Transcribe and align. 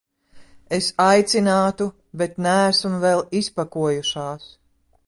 Es 0.77 0.87
aicinātu, 1.07 1.89
bet 2.23 2.43
neesam 2.47 2.97
vēl 3.05 3.23
izpakojušās. 3.43 4.53